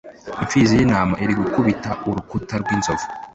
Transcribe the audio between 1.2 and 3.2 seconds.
iri gukubita urukuta rw'inzovu!)